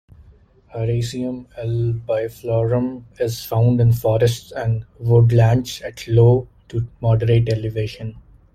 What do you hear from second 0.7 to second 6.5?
"Hieracium albiflorum" is found in forests and woodlands at low